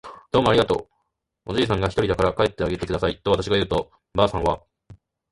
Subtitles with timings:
[0.33, 0.87] 「どうもありがと
[1.45, 4.63] う。」おじいさんがひとりだから帰ってあげてください。」とわたしが言うと、ばあさんは